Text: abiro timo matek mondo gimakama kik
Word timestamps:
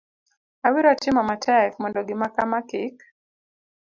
abiro 0.67 0.91
timo 1.01 1.21
matek 1.29 1.69
mondo 1.81 1.99
gimakama 2.07 2.59
kik 2.69 2.95